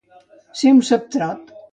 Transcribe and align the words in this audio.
Ser 0.61 0.71
un 0.75 0.79
ceptrot. 0.87 1.53